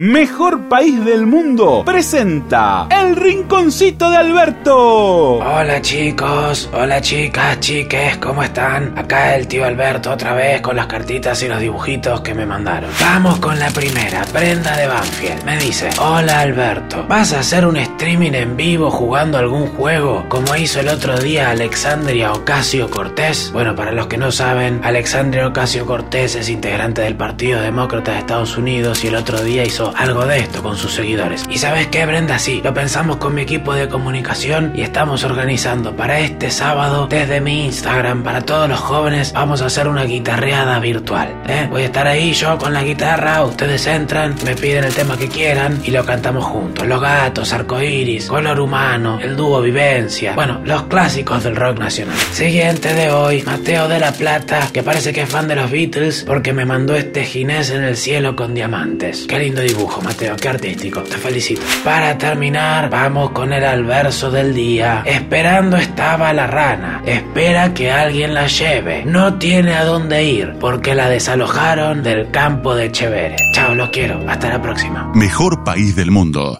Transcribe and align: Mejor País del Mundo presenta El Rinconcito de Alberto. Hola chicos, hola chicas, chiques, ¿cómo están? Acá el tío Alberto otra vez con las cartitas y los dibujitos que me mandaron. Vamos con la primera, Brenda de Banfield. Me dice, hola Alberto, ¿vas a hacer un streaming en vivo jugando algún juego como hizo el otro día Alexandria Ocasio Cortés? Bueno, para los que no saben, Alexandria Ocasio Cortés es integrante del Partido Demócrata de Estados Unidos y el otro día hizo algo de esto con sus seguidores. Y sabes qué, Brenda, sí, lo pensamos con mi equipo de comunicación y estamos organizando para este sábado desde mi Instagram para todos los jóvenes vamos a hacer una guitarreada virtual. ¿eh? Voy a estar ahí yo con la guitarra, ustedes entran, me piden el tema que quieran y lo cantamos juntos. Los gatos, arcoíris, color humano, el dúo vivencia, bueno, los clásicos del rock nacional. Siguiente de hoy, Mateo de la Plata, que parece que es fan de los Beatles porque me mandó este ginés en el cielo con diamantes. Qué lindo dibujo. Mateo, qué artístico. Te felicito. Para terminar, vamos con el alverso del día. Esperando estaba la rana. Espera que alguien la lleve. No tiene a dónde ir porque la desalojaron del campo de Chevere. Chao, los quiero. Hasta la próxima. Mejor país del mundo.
Mejor 0.00 0.68
País 0.68 1.04
del 1.04 1.26
Mundo 1.26 1.82
presenta 1.84 2.86
El 2.88 3.16
Rinconcito 3.16 4.08
de 4.08 4.16
Alberto. 4.16 5.38
Hola 5.38 5.82
chicos, 5.82 6.70
hola 6.72 7.00
chicas, 7.00 7.58
chiques, 7.58 8.16
¿cómo 8.18 8.44
están? 8.44 8.96
Acá 8.96 9.34
el 9.34 9.48
tío 9.48 9.64
Alberto 9.64 10.12
otra 10.12 10.34
vez 10.34 10.60
con 10.60 10.76
las 10.76 10.86
cartitas 10.86 11.42
y 11.42 11.48
los 11.48 11.58
dibujitos 11.58 12.20
que 12.20 12.32
me 12.32 12.46
mandaron. 12.46 12.88
Vamos 13.00 13.40
con 13.40 13.58
la 13.58 13.70
primera, 13.70 14.24
Brenda 14.32 14.76
de 14.76 14.86
Banfield. 14.86 15.42
Me 15.44 15.58
dice, 15.58 15.90
hola 16.00 16.42
Alberto, 16.42 17.04
¿vas 17.08 17.32
a 17.32 17.40
hacer 17.40 17.66
un 17.66 17.76
streaming 17.76 18.34
en 18.34 18.56
vivo 18.56 18.92
jugando 18.92 19.36
algún 19.36 19.66
juego 19.66 20.26
como 20.28 20.54
hizo 20.54 20.78
el 20.78 20.90
otro 20.90 21.18
día 21.18 21.50
Alexandria 21.50 22.32
Ocasio 22.34 22.88
Cortés? 22.88 23.50
Bueno, 23.52 23.74
para 23.74 23.90
los 23.90 24.06
que 24.06 24.16
no 24.16 24.30
saben, 24.30 24.80
Alexandria 24.84 25.48
Ocasio 25.48 25.86
Cortés 25.86 26.36
es 26.36 26.48
integrante 26.48 27.02
del 27.02 27.16
Partido 27.16 27.60
Demócrata 27.60 28.12
de 28.12 28.18
Estados 28.18 28.56
Unidos 28.56 29.02
y 29.02 29.08
el 29.08 29.16
otro 29.16 29.42
día 29.42 29.64
hizo 29.64 29.87
algo 29.96 30.26
de 30.26 30.38
esto 30.38 30.62
con 30.62 30.76
sus 30.76 30.94
seguidores. 30.94 31.44
Y 31.50 31.58
sabes 31.58 31.88
qué, 31.88 32.06
Brenda, 32.06 32.38
sí, 32.38 32.60
lo 32.62 32.74
pensamos 32.74 33.16
con 33.16 33.34
mi 33.34 33.42
equipo 33.42 33.74
de 33.74 33.88
comunicación 33.88 34.72
y 34.74 34.82
estamos 34.82 35.24
organizando 35.24 35.94
para 35.96 36.20
este 36.20 36.50
sábado 36.50 37.06
desde 37.08 37.40
mi 37.40 37.66
Instagram 37.66 38.22
para 38.22 38.42
todos 38.42 38.68
los 38.68 38.80
jóvenes 38.80 39.32
vamos 39.32 39.62
a 39.62 39.66
hacer 39.66 39.88
una 39.88 40.04
guitarreada 40.04 40.78
virtual. 40.78 41.34
¿eh? 41.46 41.66
Voy 41.70 41.82
a 41.82 41.86
estar 41.86 42.06
ahí 42.06 42.32
yo 42.32 42.58
con 42.58 42.72
la 42.72 42.82
guitarra, 42.82 43.44
ustedes 43.44 43.86
entran, 43.86 44.34
me 44.44 44.54
piden 44.54 44.84
el 44.84 44.94
tema 44.94 45.16
que 45.16 45.28
quieran 45.28 45.80
y 45.84 45.90
lo 45.90 46.04
cantamos 46.04 46.44
juntos. 46.44 46.86
Los 46.86 47.00
gatos, 47.00 47.52
arcoíris, 47.52 48.26
color 48.26 48.60
humano, 48.60 49.18
el 49.20 49.36
dúo 49.36 49.60
vivencia, 49.60 50.34
bueno, 50.34 50.60
los 50.64 50.84
clásicos 50.84 51.44
del 51.44 51.56
rock 51.56 51.78
nacional. 51.78 52.16
Siguiente 52.32 52.94
de 52.94 53.10
hoy, 53.10 53.42
Mateo 53.42 53.88
de 53.88 53.98
la 53.98 54.12
Plata, 54.12 54.68
que 54.72 54.82
parece 54.82 55.12
que 55.12 55.22
es 55.22 55.28
fan 55.28 55.48
de 55.48 55.56
los 55.56 55.70
Beatles 55.70 56.24
porque 56.26 56.52
me 56.52 56.64
mandó 56.64 56.94
este 56.94 57.24
ginés 57.24 57.70
en 57.70 57.82
el 57.84 57.96
cielo 57.96 58.36
con 58.36 58.54
diamantes. 58.54 59.26
Qué 59.28 59.38
lindo 59.38 59.62
dibujo. 59.78 60.02
Mateo, 60.02 60.36
qué 60.36 60.48
artístico. 60.48 61.02
Te 61.02 61.16
felicito. 61.16 61.62
Para 61.84 62.18
terminar, 62.18 62.90
vamos 62.90 63.30
con 63.30 63.52
el 63.52 63.64
alverso 63.64 64.30
del 64.30 64.54
día. 64.54 65.02
Esperando 65.06 65.76
estaba 65.76 66.32
la 66.32 66.46
rana. 66.46 67.02
Espera 67.06 67.72
que 67.74 67.90
alguien 67.90 68.34
la 68.34 68.46
lleve. 68.46 69.04
No 69.04 69.38
tiene 69.38 69.74
a 69.74 69.84
dónde 69.84 70.24
ir 70.24 70.56
porque 70.60 70.94
la 70.94 71.08
desalojaron 71.08 72.02
del 72.02 72.30
campo 72.30 72.74
de 72.74 72.90
Chevere. 72.90 73.36
Chao, 73.54 73.74
los 73.74 73.90
quiero. 73.90 74.20
Hasta 74.28 74.48
la 74.48 74.60
próxima. 74.60 75.10
Mejor 75.14 75.64
país 75.64 75.94
del 75.94 76.10
mundo. 76.10 76.56